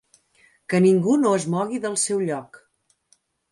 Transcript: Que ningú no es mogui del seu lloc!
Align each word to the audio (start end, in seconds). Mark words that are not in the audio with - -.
Que 0.73 0.79
ningú 0.85 1.17
no 1.25 1.35
es 1.41 1.45
mogui 1.57 1.83
del 1.85 1.99
seu 2.07 2.25
lloc! 2.31 2.61